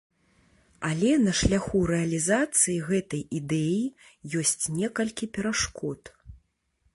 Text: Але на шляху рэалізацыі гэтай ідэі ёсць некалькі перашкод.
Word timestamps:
Але 0.87 1.09
на 1.25 1.33
шляху 1.39 1.81
рэалізацыі 1.91 2.75
гэтай 2.87 3.21
ідэі 3.41 3.81
ёсць 4.41 4.65
некалькі 4.79 5.25
перашкод. 5.37 6.01